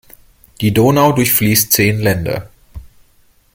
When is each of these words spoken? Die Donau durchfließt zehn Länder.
Die 0.61 0.73
Donau 0.73 1.11
durchfließt 1.11 1.71
zehn 1.71 1.99
Länder. 1.99 2.49